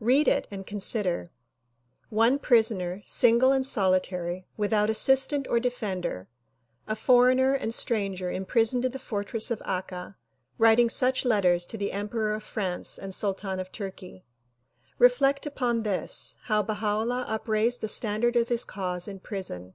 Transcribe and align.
Read 0.00 0.26
it 0.26 0.48
and 0.50 0.66
consider: 0.66 1.30
One 2.08 2.40
prisoner, 2.40 3.02
single 3.04 3.52
and 3.52 3.64
solitary, 3.64 4.48
without 4.56 4.90
assistant 4.90 5.46
or 5.46 5.60
defender, 5.60 6.28
a 6.88 6.96
foreigner 6.96 7.54
and 7.54 7.72
stranger 7.72 8.32
imprisoned 8.32 8.84
in 8.84 8.90
the 8.90 8.98
fortress 8.98 9.48
of 9.48 9.62
Akka 9.64 10.16
writing 10.58 10.90
such 10.90 11.24
letters 11.24 11.64
to 11.66 11.78
the 11.78 11.92
emperor 11.92 12.34
of 12.34 12.42
France 12.42 12.98
and 12.98 13.14
sultan 13.14 13.60
of 13.60 13.70
Tui'key. 13.70 14.24
Reflect 14.98 15.46
upon 15.46 15.84
this, 15.84 16.36
how 16.46 16.64
Baha 16.64 17.02
'Ullah 17.04 17.24
upraised 17.28 17.80
the 17.80 17.86
standard 17.86 18.34
of 18.34 18.48
his 18.48 18.64
cause 18.64 19.06
in 19.06 19.20
prison. 19.20 19.74